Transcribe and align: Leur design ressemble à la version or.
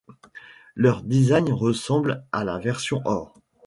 Leur 0.73 1.03
design 1.03 1.53
ressemble 1.53 2.25
à 2.31 2.43
la 2.43 2.57
version 2.57 3.03
or. 3.05 3.37